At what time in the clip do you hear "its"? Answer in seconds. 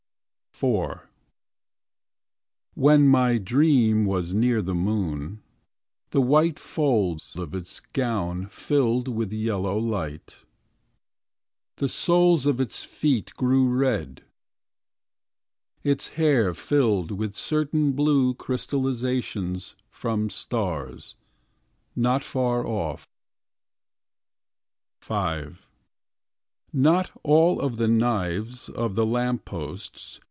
7.55-7.79, 12.61-12.83, 15.83-16.09